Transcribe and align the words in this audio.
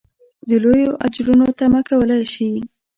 د 0.47 0.51
لویو 0.63 0.91
اجرونو 1.05 1.47
تمه 1.59 1.81
کولای 1.89 2.23
شي. 2.33 2.49